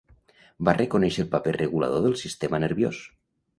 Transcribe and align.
Va 0.69 0.73
reconèixer 0.77 1.25
el 1.27 1.29
paper 1.35 1.55
regulador 1.57 2.03
del 2.07 2.19
sistema 2.25 2.63
nerviós. 2.67 3.07